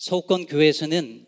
서울권 0.00 0.46
교회에서는 0.46 1.26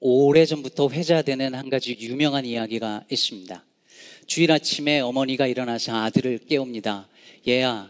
오래전부터 0.00 0.88
회자되는 0.88 1.54
한 1.54 1.70
가지 1.70 1.96
유명한 2.00 2.44
이야기가 2.44 3.04
있습니다. 3.08 3.64
주일 4.26 4.50
아침에 4.50 4.98
어머니가 4.98 5.46
일어나서 5.46 5.94
아들을 5.94 6.38
깨웁니다. 6.48 7.08
얘야, 7.46 7.88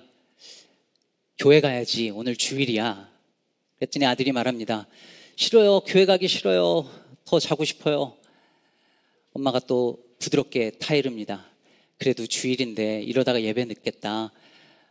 교회 1.38 1.62
가야지. 1.62 2.10
오늘 2.10 2.36
주일이야. 2.36 3.10
그랬더니 3.78 4.04
아들이 4.04 4.30
말합니다. 4.30 4.86
싫어요. 5.36 5.80
교회 5.86 6.04
가기 6.04 6.28
싫어요. 6.28 6.86
더 7.24 7.40
자고 7.40 7.64
싶어요. 7.64 8.18
엄마가 9.32 9.60
또 9.60 10.04
부드럽게 10.18 10.72
타이릅니다. 10.72 11.46
그래도 11.96 12.26
주일인데 12.26 13.00
이러다가 13.04 13.40
예배 13.40 13.64
늦겠다. 13.64 14.32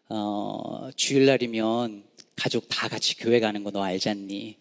어, 0.10 0.90
주일날이면 0.96 2.09
가족 2.40 2.68
다 2.70 2.88
같이 2.88 3.18
교회 3.18 3.40
가는 3.40 3.64
거 3.64 3.72
너 3.72 3.84
알잖니? 3.84 4.56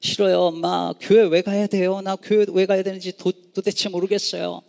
싫어요, 0.00 0.40
엄마. 0.40 0.94
교회 0.98 1.26
왜 1.26 1.42
가야 1.42 1.66
돼요? 1.66 2.00
나 2.00 2.16
교회 2.16 2.46
왜 2.48 2.64
가야 2.64 2.82
되는지 2.82 3.16
도, 3.18 3.32
도대체 3.52 3.90
모르겠어요. 3.90 4.62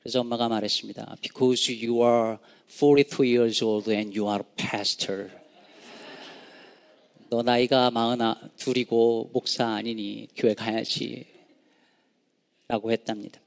그래서 0.00 0.20
엄마가 0.20 0.48
말했습니다. 0.48 1.16
Because 1.20 1.70
you 1.86 2.02
are 2.02 2.38
42 2.68 3.24
years 3.24 3.62
old 3.62 3.92
and 3.92 4.18
you 4.18 4.30
are 4.30 4.42
a 4.42 4.56
pastor. 4.56 5.30
너 7.28 7.42
나이가 7.42 7.90
마흔 7.90 8.18
둘이고 8.56 9.30
목사 9.34 9.68
아니니 9.68 10.28
교회 10.34 10.54
가야지. 10.54 11.26
라고 12.68 12.90
했답니다. 12.90 13.38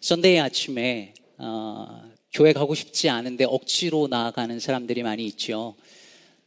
썬데이 0.00 0.40
아침에 0.40 1.12
어, 1.36 2.10
교회 2.32 2.54
가고 2.54 2.74
싶지 2.74 3.10
않은데 3.10 3.44
억지로 3.44 4.08
나아가는 4.08 4.58
사람들이 4.58 5.02
많이 5.02 5.26
있죠. 5.26 5.74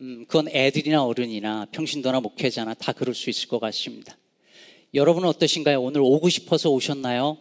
음, 0.04 0.26
그건 0.26 0.50
애들이나 0.50 1.06
어른이나 1.06 1.66
평신도나 1.72 2.20
목회자나 2.20 2.74
다 2.74 2.92
그럴 2.92 3.16
수 3.16 3.30
있을 3.30 3.48
것 3.48 3.60
같습니다. 3.60 4.18
여러분은 4.94 5.30
어떠신가요? 5.30 5.82
오늘 5.82 6.02
오고 6.02 6.28
싶어서 6.28 6.70
오셨나요? 6.72 7.38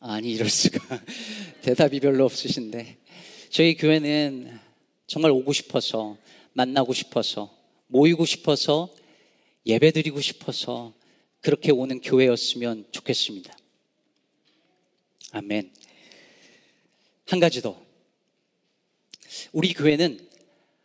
아니, 0.00 0.32
이럴 0.32 0.48
수가. 0.48 0.78
대답이 1.60 2.00
별로 2.00 2.24
없으신데. 2.24 2.96
저희 3.50 3.76
교회는 3.76 4.58
정말 5.06 5.32
오고 5.32 5.52
싶어서, 5.52 6.16
만나고 6.54 6.94
싶어서, 6.94 7.54
모이고 7.88 8.24
싶어서, 8.24 8.88
예배 9.66 9.90
드리고 9.90 10.22
싶어서, 10.22 10.94
그렇게 11.42 11.72
오는 11.72 12.00
교회였으면 12.00 12.86
좋겠습니다. 12.90 13.54
아멘. 15.32 15.74
한 17.26 17.38
가지 17.38 17.60
더. 17.60 17.78
우리 19.52 19.74
교회는 19.74 20.26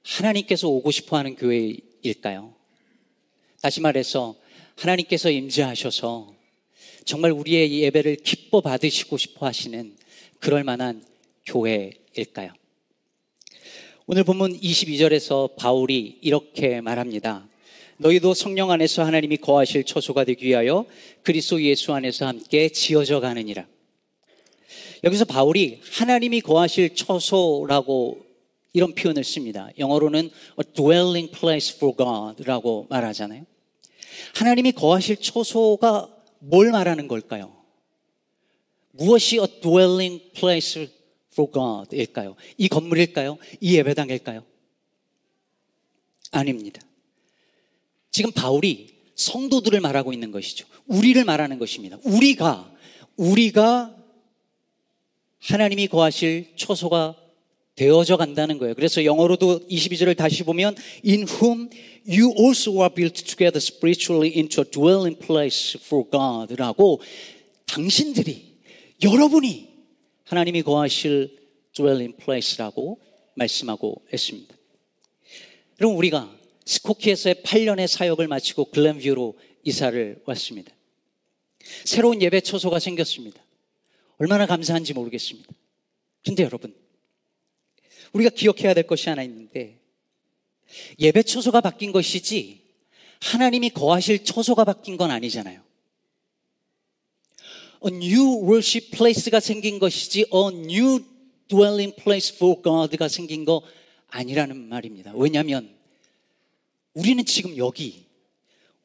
하나님께서 0.03 0.67
오고 0.67 0.91
싶어 0.91 1.17
하는 1.17 1.35
교회일까요? 1.35 2.53
다시 3.61 3.81
말해서 3.81 4.35
하나님께서 4.75 5.29
임재하셔서 5.29 6.33
정말 7.05 7.31
우리의 7.31 7.81
예배를 7.81 8.17
기뻐 8.17 8.61
받으시고 8.61 9.17
싶어 9.17 9.45
하시는 9.45 9.95
그럴 10.39 10.63
만한 10.63 11.03
교회일까요? 11.45 12.53
오늘 14.07 14.23
본문 14.23 14.59
22절에서 14.59 15.55
바울이 15.55 16.17
이렇게 16.21 16.81
말합니다. 16.81 17.47
너희도 17.97 18.33
성령 18.33 18.71
안에서 18.71 19.03
하나님이 19.03 19.37
거하실 19.37 19.83
처소가 19.83 20.23
되기 20.23 20.47
위하여 20.47 20.85
그리스도 21.21 21.61
예수 21.61 21.93
안에서 21.93 22.25
함께 22.25 22.69
지어져 22.69 23.19
가느니라. 23.19 23.67
여기서 25.03 25.25
바울이 25.25 25.79
하나님이 25.83 26.41
거하실 26.41 26.95
처소라고 26.95 28.30
이런 28.73 28.93
표현을 28.95 29.23
씁니다. 29.23 29.69
영어로는 29.77 30.23
a 30.23 30.73
dwelling 30.73 31.31
place 31.31 31.75
for 31.75 31.95
God라고 31.95 32.87
말하잖아요. 32.89 33.45
하나님이 34.35 34.71
거하실 34.71 35.17
처소가 35.17 36.09
뭘 36.39 36.71
말하는 36.71 37.07
걸까요? 37.07 37.55
무엇이 38.91 39.37
a 39.37 39.61
dwelling 39.61 40.31
place 40.33 40.89
for 41.33 41.51
God일까요? 41.51 42.35
이 42.57 42.67
건물일까요? 42.67 43.37
이 43.59 43.77
예배당일까요? 43.77 44.43
아닙니다. 46.31 46.81
지금 48.09 48.31
바울이 48.31 48.89
성도들을 49.15 49.79
말하고 49.79 50.13
있는 50.13 50.31
것이죠. 50.31 50.65
우리를 50.87 51.23
말하는 51.23 51.59
것입니다. 51.59 51.97
우리가, 52.03 52.71
우리가 53.17 53.95
하나님이 55.39 55.87
거하실 55.87 56.53
처소가 56.55 57.15
되어져 57.81 58.15
간다는 58.15 58.59
거예요. 58.59 58.75
그래서 58.75 59.03
영어로도 59.03 59.67
22절을 59.67 60.15
다시 60.15 60.43
보면 60.43 60.75
In 61.03 61.25
whom 61.27 61.67
you 62.07 62.31
also 62.37 62.79
are 62.81 62.93
built 62.93 63.23
together 63.23 63.57
spiritually 63.57 64.31
into 64.37 64.61
a 64.61 64.69
dwelling 64.69 65.17
place 65.17 65.79
for 65.83 66.07
God라고 66.07 67.01
당신들이 67.65 68.59
여러분이 69.01 69.67
하나님이 70.25 70.61
거하실 70.61 71.35
dwelling 71.73 72.15
place라고 72.23 72.99
말씀하고 73.33 74.03
있습니다. 74.13 74.55
그럼 75.77 75.97
우리가 75.97 76.31
스코키에서의 76.65 77.35
8년의 77.43 77.87
사역을 77.87 78.27
마치고 78.27 78.65
글램뷰로 78.65 79.39
이사를 79.63 80.21
왔습니다. 80.25 80.71
새로운 81.85 82.21
예배 82.21 82.41
처소가 82.41 82.77
생겼습니다. 82.77 83.43
얼마나 84.19 84.45
감사한지 84.45 84.93
모르겠습니다. 84.93 85.49
근데 86.23 86.43
여러분, 86.43 86.75
우리가 88.13 88.29
기억해야 88.29 88.73
될 88.73 88.87
것이 88.87 89.09
하나 89.09 89.23
있는데 89.23 89.79
예배 90.99 91.23
처소가 91.23 91.61
바뀐 91.61 91.91
것이지 91.91 92.61
하나님이 93.21 93.69
거하실 93.69 94.23
처소가 94.23 94.63
바뀐 94.63 94.97
건 94.97 95.11
아니잖아요. 95.11 95.61
A 97.85 97.93
new 97.93 98.43
worship 98.43 98.91
place가 98.91 99.39
생긴 99.39 99.79
것이지 99.79 100.25
a 100.33 100.47
new 100.53 101.03
dwelling 101.47 101.95
place 101.95 102.35
for 102.35 102.61
God가 102.61 103.07
생긴 103.07 103.45
거 103.45 103.61
아니라는 104.07 104.69
말입니다. 104.69 105.13
왜냐하면 105.15 105.75
우리는 106.93 107.23
지금 107.25 107.57
여기 107.57 108.05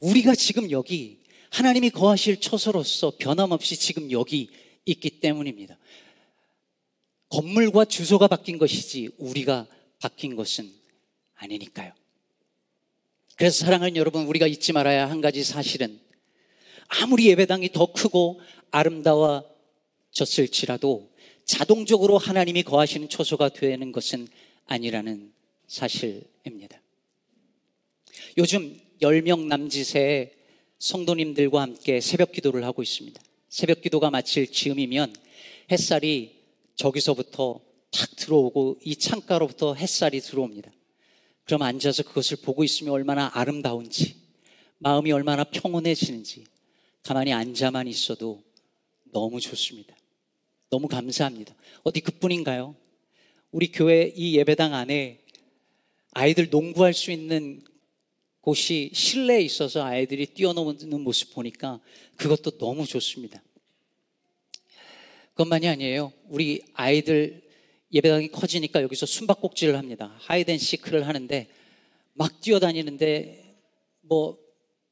우리가 0.00 0.34
지금 0.34 0.70
여기 0.70 1.18
하나님이 1.50 1.90
거하실 1.90 2.40
처소로서 2.40 3.12
변함없이 3.18 3.76
지금 3.76 4.10
여기 4.10 4.50
있기 4.84 5.20
때문입니다. 5.20 5.78
건물과 7.28 7.86
주소가 7.86 8.28
바뀐 8.28 8.58
것이지 8.58 9.10
우리가 9.18 9.66
바뀐 9.98 10.36
것은 10.36 10.70
아니니까요. 11.34 11.92
그래서 13.36 13.64
사랑하는 13.64 13.96
여러분, 13.96 14.26
우리가 14.26 14.46
잊지 14.46 14.72
말아야 14.72 15.10
한 15.10 15.20
가지 15.20 15.42
사실은 15.44 16.00
아무리 16.88 17.28
예배당이 17.28 17.72
더 17.72 17.92
크고 17.92 18.40
아름다워졌을지라도 18.70 21.10
자동적으로 21.44 22.16
하나님이 22.18 22.62
거하시는 22.62 23.08
초소가 23.08 23.48
되는 23.50 23.92
것은 23.92 24.26
아니라는 24.66 25.32
사실입니다. 25.66 26.80
요즘 28.38 28.80
10명 29.02 29.46
남짓의 29.46 30.32
성도님들과 30.78 31.60
함께 31.60 32.00
새벽 32.00 32.32
기도를 32.32 32.64
하고 32.64 32.82
있습니다. 32.82 33.20
새벽 33.48 33.82
기도가 33.82 34.10
마칠 34.10 34.50
즈음이면 34.50 35.14
햇살이 35.70 36.35
저기서부터 36.76 37.60
탁 37.90 38.16
들어오고 38.16 38.78
이 38.84 38.96
창가로부터 38.96 39.74
햇살이 39.74 40.20
들어옵니다. 40.20 40.70
그럼 41.44 41.62
앉아서 41.62 42.02
그것을 42.02 42.38
보고 42.38 42.64
있으면 42.64 42.92
얼마나 42.92 43.30
아름다운지, 43.32 44.16
마음이 44.78 45.12
얼마나 45.12 45.44
평온해지는지, 45.44 46.44
가만히 47.02 47.32
앉아만 47.32 47.86
있어도 47.88 48.42
너무 49.12 49.40
좋습니다. 49.40 49.96
너무 50.70 50.88
감사합니다. 50.88 51.54
어디 51.84 52.00
그뿐인가요? 52.00 52.74
우리 53.52 53.70
교회 53.70 54.12
이 54.14 54.36
예배당 54.36 54.74
안에 54.74 55.20
아이들 56.12 56.50
농구할 56.50 56.92
수 56.94 57.12
있는 57.12 57.62
곳이 58.40 58.90
실내에 58.92 59.40
있어서 59.42 59.84
아이들이 59.84 60.26
뛰어노는 60.26 61.02
모습 61.02 61.32
보니까 61.32 61.80
그것도 62.16 62.58
너무 62.58 62.86
좋습니다. 62.86 63.42
그것만이 65.36 65.68
아니에요. 65.68 66.14
우리 66.30 66.62
아이들 66.72 67.42
예배당이 67.92 68.28
커지니까 68.28 68.80
여기서 68.80 69.04
숨바꼭질을 69.04 69.76
합니다. 69.76 70.16
하이덴 70.18 70.56
시크를 70.56 71.06
하는데 71.06 71.46
막 72.14 72.40
뛰어다니는데 72.40 73.54
뭐 74.00 74.38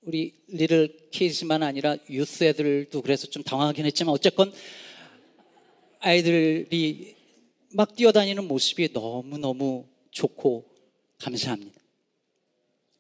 우리 0.02 0.35
리를 0.49 1.08
키즈만 1.11 1.62
아니라 1.62 1.96
유스 2.11 2.44
애들도 2.44 3.00
그래서 3.00 3.26
좀 3.26 3.43
당황하긴 3.43 3.87
했지만 3.87 4.12
어쨌건 4.12 4.52
아이들이 6.00 7.17
막 7.73 7.96
뛰어다니는 7.96 8.46
모습이 8.46 8.91
너무너무 8.93 9.88
좋고 10.11 10.67
감사합니다. 11.20 11.81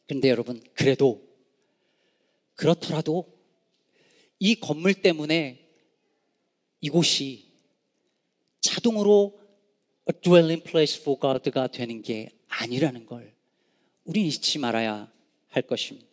근데 0.08 0.30
여러분, 0.30 0.62
그래도 0.72 1.22
그렇더라도 2.54 3.26
이 4.38 4.54
건물 4.54 4.94
때문에 4.94 5.63
이곳이 6.84 7.46
자동으로 8.60 9.40
a 10.06 10.20
dwelling 10.20 10.62
place 10.62 11.00
for 11.00 11.18
God가 11.18 11.68
되는 11.68 12.02
게 12.02 12.28
아니라는 12.48 13.06
걸 13.06 13.32
우리 14.04 14.26
잊지 14.26 14.58
말아야 14.58 15.10
할 15.48 15.62
것입니다. 15.62 16.06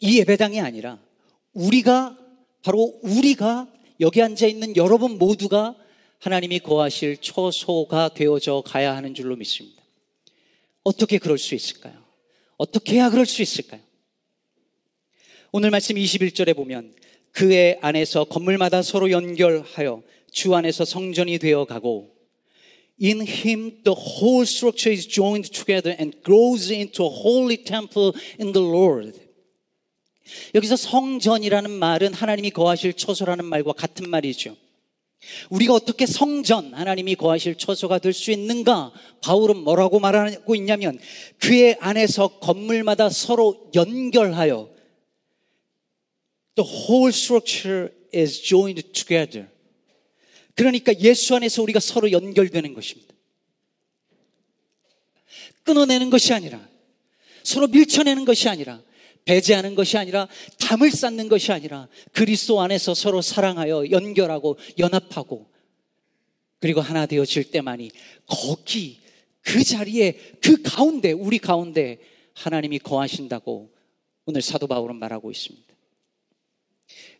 이 0.00 0.18
예배당이 0.18 0.60
아니라 0.60 1.00
우리가 1.54 2.18
바로 2.62 3.00
우리가 3.02 3.72
여기 4.00 4.20
앉아 4.20 4.46
있는 4.46 4.76
여러분 4.76 5.16
모두가 5.16 5.74
하나님이 6.18 6.58
거하실 6.58 7.16
초소가 7.22 8.12
되어져 8.12 8.62
가야 8.66 8.94
하는 8.94 9.14
줄로 9.14 9.36
믿습니다. 9.36 9.82
어떻게 10.84 11.16
그럴 11.16 11.38
수 11.38 11.54
있을까요? 11.54 12.04
어떻게 12.58 12.96
해야 12.96 13.08
그럴 13.08 13.24
수 13.24 13.40
있을까요? 13.40 13.80
오늘 15.50 15.70
말씀 15.70 15.96
21절에 15.96 16.54
보면 16.54 16.94
그의 17.32 17.78
안에서 17.80 18.24
건물마다 18.24 18.82
서로 18.82 19.10
연결하여 19.10 20.02
주 20.32 20.54
안에서 20.54 20.84
성전이 20.84 21.38
되어 21.38 21.64
가고 21.64 22.14
In 23.02 23.22
him 23.26 23.82
the 23.82 23.96
whole 23.96 24.42
structure 24.42 24.92
is 24.94 25.08
joined 25.08 25.50
together 25.50 25.96
and 25.98 26.18
grows 26.22 26.70
into 26.70 27.04
a 27.04 27.08
holy 27.08 27.56
temple 27.56 28.12
in 28.38 28.52
the 28.52 28.66
Lord. 28.66 29.18
여기서 30.54 30.76
성전이라는 30.76 31.70
말은 31.70 32.12
하나님이 32.12 32.50
거하실 32.50 32.92
처소라는 32.92 33.46
말과 33.46 33.72
같은 33.72 34.08
말이죠. 34.10 34.54
우리가 35.50 35.74
어떻게 35.74 36.06
성전, 36.06 36.72
하나님이 36.74 37.14
거하실 37.14 37.56
처소가 37.56 37.98
될 37.98 38.12
수 38.12 38.30
있는가? 38.30 38.92
바울은 39.22 39.56
뭐라고 39.56 39.98
말하고 39.98 40.54
있냐면 40.54 40.98
그의 41.38 41.76
안에서 41.80 42.28
건물마다 42.38 43.08
서로 43.08 43.70
연결하여 43.74 44.68
The 46.54 46.68
whole 46.68 47.08
structure 47.08 47.92
is 48.14 48.42
joined 48.42 48.92
together. 48.92 49.48
그러니까 50.54 50.92
예수 51.00 51.34
안에서 51.34 51.62
우리가 51.62 51.80
서로 51.80 52.10
연결되는 52.12 52.74
것입니다. 52.74 53.14
끊어내는 55.62 56.10
것이 56.10 56.32
아니라 56.32 56.68
서로 57.42 57.68
밀쳐내는 57.68 58.24
것이 58.24 58.48
아니라 58.48 58.82
배제하는 59.24 59.74
것이 59.74 59.96
아니라 59.96 60.28
담을 60.58 60.90
쌓는 60.90 61.28
것이 61.28 61.52
아니라 61.52 61.88
그리스도 62.12 62.60
안에서 62.60 62.94
서로 62.94 63.22
사랑하여 63.22 63.90
연결하고 63.90 64.58
연합하고 64.78 65.50
그리고 66.58 66.80
하나 66.80 67.06
되어질 67.06 67.50
때만이 67.50 67.90
거기 68.26 69.00
그 69.42 69.64
자리에 69.64 70.18
그 70.42 70.60
가운데 70.62 71.12
우리 71.12 71.38
가운데 71.38 71.98
하나님이 72.34 72.78
거하신다고 72.80 73.72
오늘 74.26 74.42
사도 74.42 74.66
바울은 74.66 74.96
말하고 74.96 75.30
있습니다. 75.30 75.74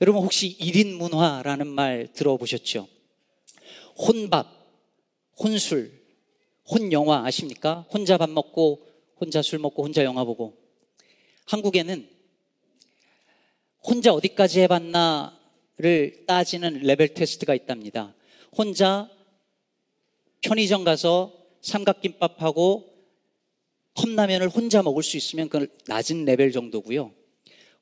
여러분 0.01 0.23
혹시 0.23 0.57
1인 0.59 0.97
문화라는 0.97 1.67
말 1.67 2.09
들어보셨죠? 2.13 2.89
혼밥, 3.97 4.47
혼술, 5.39 5.93
혼영화 6.71 7.25
아십니까? 7.27 7.87
혼자 7.91 8.17
밥 8.17 8.31
먹고 8.31 8.87
혼자 9.21 9.43
술 9.43 9.59
먹고 9.59 9.85
혼자 9.85 10.05
영화 10.05 10.25
보고 10.25 10.57
한국에는 11.47 12.09
혼자 13.83 14.13
어디까지 14.13 14.61
해봤나를 14.61 16.25
따지는 16.27 16.81
레벨 16.83 17.13
테스트가 17.15 17.55
있답니다. 17.55 18.15
혼자 18.57 19.11
편의점 20.43 20.85
가서 20.85 21.33
삼각김밥하고 21.63 22.89
컵라면을 23.95 24.49
혼자 24.49 24.83
먹을 24.83 25.03
수 25.03 25.17
있으면 25.17 25.49
그건 25.49 25.69
낮은 25.87 26.25
레벨 26.25 26.53
정도고요. 26.53 27.13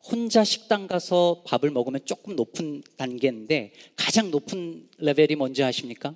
혼자 0.03 0.45
식당 0.45 0.87
가서 0.87 1.43
밥을 1.47 1.71
먹으면 1.71 2.01
조금 2.05 2.37
높은 2.37 2.83
단계인데 2.97 3.73
가장 3.97 4.31
높은 4.31 4.89
레벨이 4.99 5.35
뭔지 5.37 5.63
아십니까? 5.63 6.15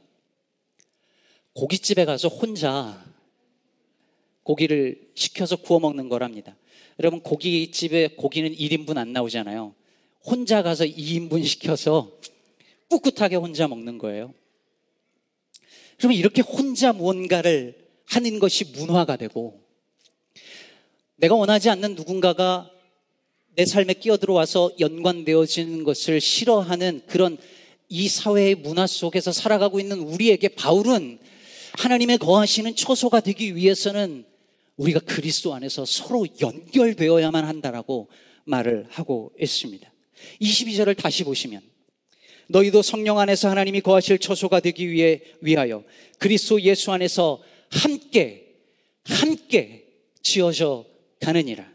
고깃집에 1.55 2.05
가서 2.05 2.29
혼자 2.29 3.05
고기를 4.45 5.11
시켜서 5.15 5.57
구워 5.57 5.81
먹는 5.81 6.09
거랍니다. 6.09 6.57
여러분 6.99 7.21
고깃집에 7.21 8.15
고기는 8.17 8.55
1인분 8.55 8.97
안 8.97 9.13
나오잖아요. 9.13 9.75
혼자 10.25 10.63
가서 10.63 10.85
2인분 10.85 11.45
시켜서 11.45 12.19
꿋꿋하게 12.89 13.37
혼자 13.37 13.69
먹는 13.69 13.99
거예요. 13.99 14.35
그러면 15.99 16.19
이렇게 16.19 16.43
혼자 16.43 16.93
무언가를 16.93 17.91
하는 18.07 18.39
것이 18.39 18.65
문화가 18.73 19.17
되고 19.17 19.61
내가 21.17 21.35
원하지 21.35 21.71
않는 21.71 21.95
누군가가 21.95 22.71
내 23.55 23.67
삶에 23.67 23.95
끼어들어와서 23.95 24.73
연관되어지는 24.81 25.85
것을 25.85 26.21
싫어하는 26.21 27.03
그런 27.07 27.37
이 27.89 28.09
사회의 28.09 28.55
문화 28.55 28.87
속에서 28.87 29.33
살아가고 29.33 29.79
있는 29.79 29.99
우리에게 29.99 30.49
바울은 30.49 31.19
하나님의 31.75 32.19
거하시는 32.19 32.75
처소가 32.75 33.21
되기 33.21 33.55
위해서는 33.55 34.25
우리가 34.77 35.01
그리스도 35.01 35.55
안에서 35.55 35.85
서로 35.85 36.27
연결되어야만 36.41 37.45
한다라고 37.45 38.09
말을 38.45 38.87
하고 38.89 39.33
있습니다. 39.41 39.93
22절을 40.41 40.97
다시 40.97 41.25
보시면 41.25 41.61
너희도 42.49 42.83
성령 42.83 43.19
안에서 43.19 43.49
하나님이 43.49 43.81
거하실 43.81 44.19
처소가 44.19 44.61
되기 44.61 44.91
위해 44.91 45.21
위하여 45.41 45.85
그리스도 46.19 46.61
예수 46.63 46.93
안에서 46.93 47.43
함께 47.71 48.55
함께 49.05 49.87
지어져 50.23 50.85
가느니라. 51.21 51.72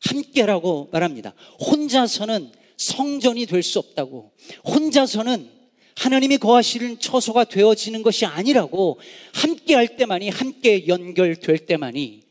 함께라고 0.00 0.88
말합니다. 0.92 1.34
혼자서는 1.60 2.52
성전이 2.76 3.46
될 3.46 3.62
수 3.62 3.78
없다고. 3.78 4.32
혼자서는 4.64 5.50
하나님이 5.96 6.38
거하시는 6.38 6.98
처소가 6.98 7.44
되어지는 7.44 8.02
것이 8.02 8.24
아니라고 8.24 8.98
함께 9.34 9.74
할 9.74 9.96
때만이 9.96 10.30
함께 10.30 10.86
연결될 10.86 11.66
때만이 11.66 12.22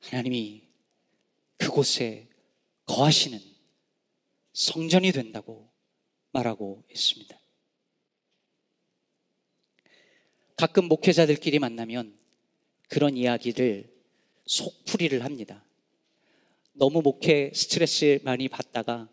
하나님이 0.00 0.62
그곳에 1.58 2.28
거하시는 2.86 3.38
성전이 4.52 5.12
된다고 5.12 5.70
말하고 6.32 6.82
있습니다. 6.90 7.38
가끔 10.56 10.86
목회자들끼리 10.86 11.60
만나면 11.60 12.18
그런 12.88 13.16
이야기를 13.16 13.88
속풀이를 14.46 15.24
합니다. 15.24 15.64
너무 16.72 17.02
목회 17.02 17.50
스트레스 17.54 18.18
많이 18.24 18.48
받다가 18.48 19.08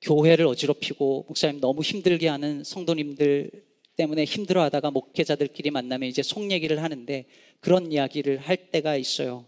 교회를 0.00 0.46
어지럽히고 0.46 1.24
목사님 1.28 1.60
너무 1.60 1.82
힘들게 1.82 2.28
하는 2.28 2.64
성도님들 2.64 3.50
때문에 3.96 4.24
힘들어 4.24 4.62
하다가 4.62 4.92
목회자들끼리 4.92 5.70
만나면 5.70 6.08
이제 6.08 6.22
속 6.22 6.50
얘기를 6.50 6.82
하는데 6.82 7.26
그런 7.60 7.90
이야기를 7.90 8.38
할 8.38 8.70
때가 8.70 8.96
있어요. 8.96 9.46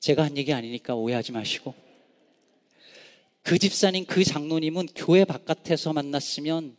제가 0.00 0.24
한 0.24 0.36
얘기 0.36 0.52
아니니까 0.52 0.94
오해하지 0.94 1.32
마시고. 1.32 1.74
그 3.42 3.58
집사님, 3.58 4.04
그 4.04 4.22
장로님은 4.22 4.88
교회 4.94 5.24
바깥에서 5.24 5.92
만났으면 5.94 6.76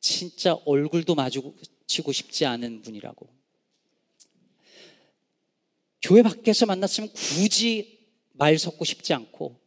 진짜 0.00 0.54
얼굴도 0.64 1.14
마주치고 1.14 2.10
싶지 2.12 2.46
않은 2.46 2.82
분이라고. 2.82 3.39
교회 6.10 6.22
밖에서 6.22 6.66
만났으면 6.66 7.08
굳이 7.12 8.00
말 8.32 8.58
섞고 8.58 8.84
싶지 8.84 9.14
않고 9.14 9.60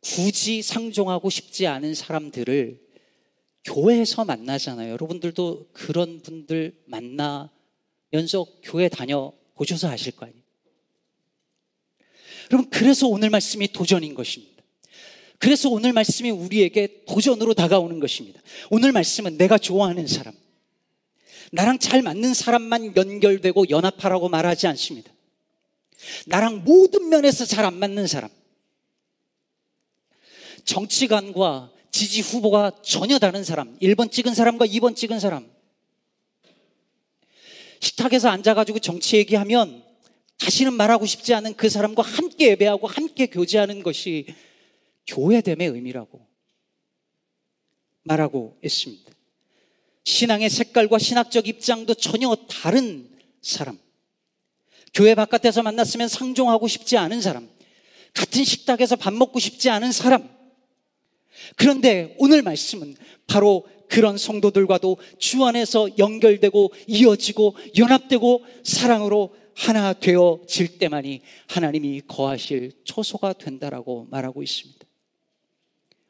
굳이 0.00 0.62
상종하고 0.62 1.28
싶지 1.28 1.66
않은 1.66 1.94
사람들을 1.94 2.80
교회에서 3.64 4.24
만나잖아요. 4.24 4.90
여러분들도 4.92 5.68
그런 5.74 6.22
분들 6.22 6.82
만나면서 6.86 8.46
교회 8.62 8.88
다녀 8.88 9.34
보셔서 9.54 9.86
아실 9.90 10.12
거 10.12 10.24
아니에요. 10.24 10.42
여러분, 12.50 12.70
그래서 12.70 13.06
오늘 13.06 13.28
말씀이 13.28 13.68
도전인 13.68 14.14
것입니다. 14.14 14.62
그래서 15.38 15.68
오늘 15.68 15.92
말씀이 15.92 16.30
우리에게 16.30 17.04
도전으로 17.06 17.52
다가오는 17.52 18.00
것입니다. 18.00 18.40
오늘 18.70 18.92
말씀은 18.92 19.36
내가 19.36 19.58
좋아하는 19.58 20.06
사람, 20.06 20.32
나랑 21.52 21.78
잘 21.78 22.02
맞는 22.02 22.34
사람만 22.34 22.96
연결되고 22.96 23.68
연합하라고 23.70 24.28
말하지 24.28 24.66
않습니다. 24.68 25.12
나랑 26.26 26.64
모든 26.64 27.08
면에서 27.08 27.44
잘 27.44 27.64
안 27.64 27.78
맞는 27.78 28.06
사람. 28.06 28.30
정치관과 30.64 31.72
지지 31.90 32.20
후보가 32.20 32.82
전혀 32.82 33.18
다른 33.18 33.44
사람. 33.44 33.78
1번 33.78 34.10
찍은 34.10 34.34
사람과 34.34 34.66
2번 34.66 34.94
찍은 34.94 35.20
사람. 35.20 35.48
식탁에서 37.80 38.28
앉아가지고 38.28 38.80
정치 38.80 39.16
얘기하면 39.16 39.84
다시는 40.38 40.74
말하고 40.74 41.06
싶지 41.06 41.32
않은 41.34 41.54
그 41.54 41.68
사람과 41.68 42.02
함께 42.02 42.50
예배하고 42.50 42.86
함께 42.86 43.26
교제하는 43.26 43.82
것이 43.82 44.26
교회됨의 45.06 45.68
의미라고 45.68 46.26
말하고 48.02 48.58
있습니다. 48.62 49.15
신앙의 50.06 50.48
색깔과 50.48 50.98
신학적 50.98 51.48
입장도 51.48 51.94
전혀 51.94 52.34
다른 52.48 53.10
사람. 53.42 53.78
교회 54.94 55.14
바깥에서 55.14 55.62
만났으면 55.62 56.08
상종하고 56.08 56.68
싶지 56.68 56.96
않은 56.96 57.20
사람. 57.20 57.50
같은 58.14 58.44
식탁에서 58.44 58.96
밥 58.96 59.12
먹고 59.12 59.40
싶지 59.40 59.68
않은 59.68 59.92
사람. 59.92 60.30
그런데 61.56 62.14
오늘 62.18 62.42
말씀은 62.42 62.94
바로 63.26 63.66
그런 63.88 64.16
성도들과도 64.16 64.96
주 65.18 65.44
안에서 65.44 65.98
연결되고 65.98 66.72
이어지고 66.86 67.56
연합되고 67.76 68.44
사랑으로 68.62 69.34
하나 69.54 69.92
되어질 69.92 70.78
때만이 70.78 71.20
하나님이 71.48 72.02
거하실 72.06 72.72
초소가 72.84 73.32
된다라고 73.34 74.06
말하고 74.10 74.42
있습니다. 74.42 74.86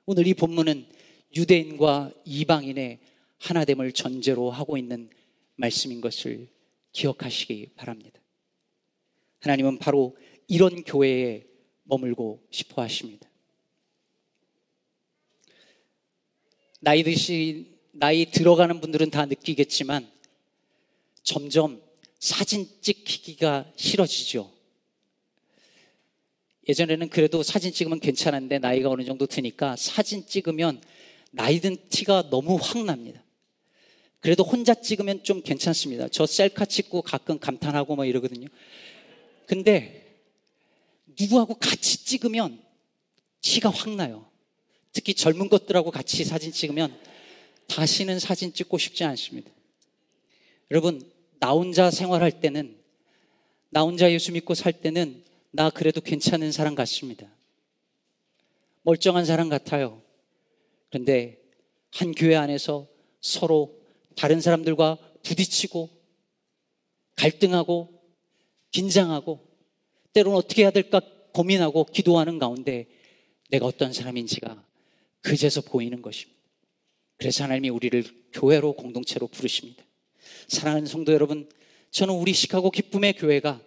오늘 0.04 0.26
이 0.26 0.34
본문은 0.34 0.86
유대인과 1.34 2.12
이방인의 2.24 2.98
하나됨을 3.38 3.92
전제로 3.92 4.50
하고 4.50 4.76
있는 4.76 5.10
말씀인 5.56 6.00
것을 6.00 6.48
기억하시기 6.92 7.72
바랍니다. 7.76 8.20
하나님은 9.40 9.78
바로 9.78 10.16
이런 10.48 10.82
교회에 10.82 11.46
머물고 11.84 12.46
싶어 12.50 12.82
하십니다. 12.82 13.28
나이 16.80 17.02
드시, 17.02 17.78
나이 17.92 18.26
들어가는 18.30 18.80
분들은 18.80 19.10
다 19.10 19.26
느끼겠지만 19.26 20.10
점점 21.22 21.82
사진 22.18 22.68
찍히기가 22.80 23.72
싫어지죠. 23.76 24.52
예전에는 26.68 27.08
그래도 27.08 27.42
사진 27.42 27.72
찍으면 27.72 28.00
괜찮은데 28.00 28.58
나이가 28.58 28.90
어느 28.90 29.04
정도 29.04 29.26
드니까 29.26 29.76
사진 29.76 30.26
찍으면 30.26 30.80
나이 31.30 31.60
든 31.60 31.76
티가 31.88 32.30
너무 32.30 32.58
확 32.60 32.84
납니다. 32.84 33.22
그래도 34.20 34.42
혼자 34.42 34.74
찍으면 34.74 35.22
좀 35.22 35.42
괜찮습니다. 35.42 36.08
저 36.08 36.26
셀카 36.26 36.64
찍고 36.64 37.02
가끔 37.02 37.38
감탄하고 37.38 37.96
뭐 37.96 38.04
이러거든요. 38.04 38.48
근데 39.46 40.20
누구하고 41.18 41.54
같이 41.54 42.04
찍으면 42.04 42.60
티가 43.42 43.70
확 43.70 43.90
나요. 43.90 44.26
특히 44.92 45.14
젊은 45.14 45.48
것들하고 45.48 45.90
같이 45.90 46.24
사진 46.24 46.52
찍으면 46.52 46.98
다시는 47.68 48.18
사진 48.18 48.52
찍고 48.52 48.78
싶지 48.78 49.04
않습니다. 49.04 49.50
여러분, 50.70 51.00
나 51.38 51.52
혼자 51.52 51.90
생활할 51.90 52.40
때는, 52.40 52.76
나 53.70 53.82
혼자 53.82 54.10
예수 54.10 54.32
믿고 54.32 54.54
살 54.54 54.72
때는 54.72 55.22
나 55.50 55.70
그래도 55.70 56.00
괜찮은 56.00 56.50
사람 56.50 56.74
같습니다. 56.74 57.28
멀쩡한 58.82 59.24
사람 59.24 59.48
같아요. 59.48 60.02
그런데 60.88 61.38
한 61.92 62.12
교회 62.12 62.36
안에서 62.36 62.86
서로 63.20 63.78
다른 64.16 64.40
사람들과 64.40 64.98
부딪히고 65.22 65.90
갈등하고 67.16 67.88
긴장하고 68.72 69.46
때로는 70.12 70.38
어떻게 70.38 70.62
해야 70.62 70.70
될까 70.70 71.00
고민하고 71.32 71.84
기도하는 71.84 72.38
가운데 72.38 72.88
내가 73.50 73.66
어떤 73.66 73.92
사람인지가 73.92 74.64
그제서 75.20 75.60
보이는 75.60 76.02
것입니다. 76.02 76.40
그래서 77.18 77.44
하나님이 77.44 77.68
우리를 77.70 78.04
교회로 78.32 78.74
공동체로 78.74 79.26
부르십니다. 79.26 79.84
사랑하는 80.48 80.86
성도 80.86 81.12
여러분, 81.12 81.48
저는 81.90 82.14
우리 82.14 82.32
시카고 82.32 82.70
기쁨의 82.70 83.14
교회가 83.14 83.60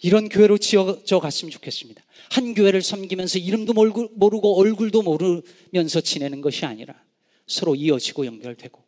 이런 0.00 0.28
교회로 0.28 0.58
지어져 0.58 1.18
갔으면 1.18 1.50
좋겠습니다. 1.50 2.02
한 2.30 2.54
교회를 2.54 2.82
섬기면서 2.82 3.38
이름도 3.38 3.72
모르고 3.72 4.58
얼굴도 4.58 5.02
모르면서 5.02 6.00
지내는 6.00 6.40
것이 6.40 6.64
아니라 6.64 7.02
서로 7.46 7.74
이어지고 7.74 8.26
연결되고 8.26 8.87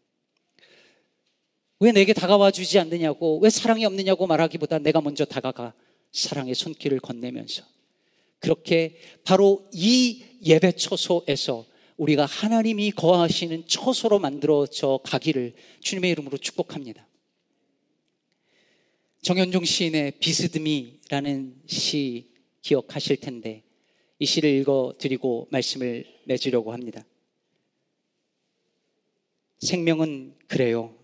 왜 1.80 1.92
내게 1.92 2.12
다가와 2.12 2.50
주지 2.50 2.78
않느냐고 2.78 3.38
왜 3.40 3.49
사랑이 3.49 3.84
없느냐고 3.87 4.26
말하기보다 4.26 4.80
내가 4.80 5.00
먼저 5.00 5.25
다가가 5.25 5.72
사랑의 6.12 6.54
손길을 6.54 7.00
건네면서 7.00 7.64
그렇게 8.38 8.99
바로 9.25 9.68
이 9.72 10.25
예배 10.44 10.72
처소에서 10.72 11.66
우리가 11.96 12.26
하나님이 12.26 12.92
거하시는 12.92 13.66
처소로 13.66 14.18
만들어져 14.18 15.00
가기를 15.04 15.54
주님의 15.80 16.10
이름으로 16.12 16.38
축복합니다. 16.38 17.06
정현종 19.22 19.64
시인의 19.64 20.12
비스듬이라는 20.18 21.62
시 21.66 22.30
기억하실 22.62 23.18
텐데 23.18 23.62
이 24.18 24.26
시를 24.26 24.50
읽어 24.50 24.94
드리고 24.99 25.49
말씀을 25.50 26.06
맺으려고 26.25 26.72
합니다. 26.72 27.04
생명은 29.58 30.37
그래요. 30.46 31.00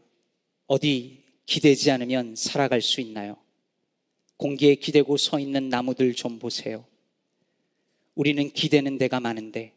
어디 0.67 1.23
기대지 1.47 1.91
않으면 1.91 2.35
살아갈 2.35 2.83
수 2.83 3.01
있나요? 3.01 3.37
공기에 4.37 4.75
기대고 4.75 5.17
서 5.17 5.39
있는 5.39 5.69
나무들 5.69 6.15
좀 6.15 6.39
보세요. 6.39 6.85
우리는 8.15 8.51
기대는 8.51 8.99
데가 8.99 9.21
많은데 9.21 9.73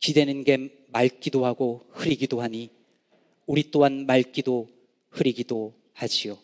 기대는 0.00 0.44
게 0.44 0.86
맑기도 0.88 1.44
하고 1.44 1.86
흐리기도 1.90 2.40
하니 2.40 2.70
우리 3.46 3.70
또한 3.70 4.06
맑기도 4.06 4.68
흐리기도 5.10 5.74
하지요. 5.94 6.38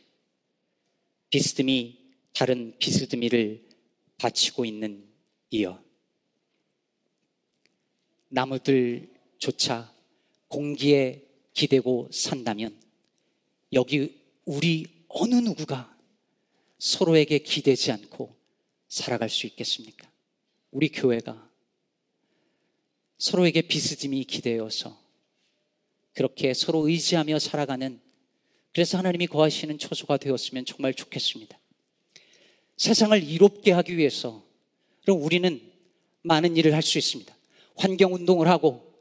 비스듬히 1.31 1.99
다른 2.33 2.75
비스듬히를 2.79 3.63
바치고 4.19 4.65
있는 4.65 5.05
이여. 5.51 5.83
나무들조차 8.29 9.93
공기에 10.49 11.23
기대고 11.53 12.09
산다면 12.11 12.84
여기 13.75 14.21
우리 14.45 14.87
어느 15.09 15.35
누구가 15.35 15.95
서로에게 16.79 17.39
기대지 17.39 17.93
않고 17.93 18.35
살아갈 18.89 19.29
수 19.29 19.47
있겠습니까? 19.47 20.11
우리 20.71 20.89
교회가 20.89 21.51
서로에게 23.19 23.63
비스듬히 23.63 24.25
기대어서 24.25 24.99
그렇게 26.13 26.55
서로 26.55 26.89
의지하며 26.89 27.39
살아가는 27.39 28.01
그래서 28.73 28.99
하나님이 28.99 29.29
거하시는 29.29 29.79
처소가 29.79 30.17
되었으면 30.17 30.65
정말 30.65 30.95
좋겠습니다. 30.95 31.59
세상을 32.77 33.23
이롭게 33.23 33.73
하기 33.73 33.97
위해서 33.97 34.45
그럼 35.03 35.23
우리는 35.23 35.73
많은 36.23 36.57
일을 36.57 36.75
할 36.75 36.83
수 36.83 36.99
있습니다. 36.99 37.35
환경 37.77 38.15
운동을 38.15 38.49
하고 38.49 38.93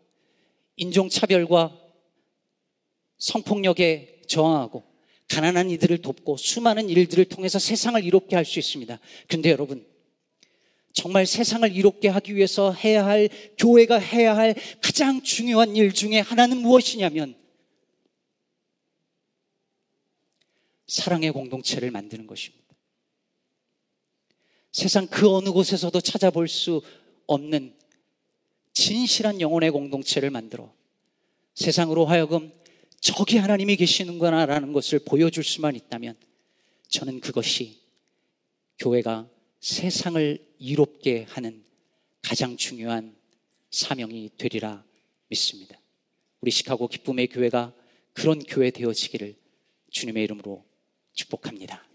인종차별과 0.76 1.80
성폭력에 3.18 4.13
저항하고 4.34 4.84
가난한 5.30 5.70
이들을 5.70 6.00
돕고 6.00 6.38
수많은 6.38 6.90
일들을 6.90 7.26
통해서 7.26 7.60
세상을 7.60 8.04
이롭게 8.04 8.36
할 8.36 8.46
수 8.46 8.60
있습니다. 8.60 9.00
근데 9.28 9.52
여러분, 9.52 9.86
정말 10.92 11.26
세상을 11.26 11.72
이롭게 11.72 12.08
하기 12.10 12.36
위해서 12.36 12.72
해야 12.72 13.06
할, 13.06 13.30
교회가 13.58 13.98
해야 14.00 14.36
할 14.36 14.56
가장 14.82 15.22
중요한 15.22 15.76
일 15.76 15.94
중에 15.94 16.20
하나는 16.20 16.58
무엇이냐면, 16.58 17.36
사랑의 20.88 21.32
공동체를 21.32 21.90
만드는 21.92 22.28
것입니다. 22.28 22.64
세상 24.72 25.08
그 25.08 25.30
어느 25.30 25.50
곳에서도 25.50 26.00
찾아볼 26.02 26.48
수 26.48 26.82
없는 27.28 27.76
진실한 28.74 29.40
영혼의 29.40 29.72
공동체를 29.72 30.30
만들어 30.32 30.74
세상으로 31.54 32.06
하여금 32.06 32.52
저기 33.04 33.36
하나님이 33.36 33.76
계시는구나라는 33.76 34.72
것을 34.72 35.00
보여줄 35.00 35.44
수만 35.44 35.76
있다면 35.76 36.16
저는 36.88 37.20
그것이 37.20 37.82
교회가 38.80 39.28
세상을 39.60 40.40
이롭게 40.58 41.26
하는 41.28 41.66
가장 42.22 42.56
중요한 42.56 43.14
사명이 43.72 44.30
되리라 44.38 44.86
믿습니다. 45.28 45.78
우리 46.40 46.50
시카고 46.50 46.88
기쁨의 46.88 47.28
교회가 47.28 47.74
그런 48.14 48.40
교회 48.40 48.72
되어지기를 48.72 49.36
주님의 49.92 50.24
이름으로 50.24 50.64
축복합니다. 51.12 51.86